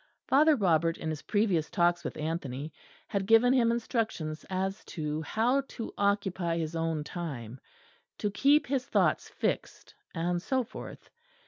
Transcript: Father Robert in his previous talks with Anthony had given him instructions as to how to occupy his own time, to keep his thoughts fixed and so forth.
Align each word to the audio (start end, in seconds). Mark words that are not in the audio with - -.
Father 0.27 0.55
Robert 0.55 0.97
in 0.97 1.11
his 1.11 1.21
previous 1.21 1.69
talks 1.69 2.03
with 2.03 2.17
Anthony 2.17 2.73
had 3.07 3.27
given 3.27 3.53
him 3.53 3.71
instructions 3.71 4.43
as 4.49 4.83
to 4.85 5.21
how 5.21 5.61
to 5.77 5.93
occupy 5.95 6.57
his 6.57 6.75
own 6.75 7.03
time, 7.03 7.59
to 8.17 8.31
keep 8.31 8.65
his 8.65 8.87
thoughts 8.87 9.29
fixed 9.29 9.93
and 10.15 10.41
so 10.41 10.63
forth. 10.63 11.11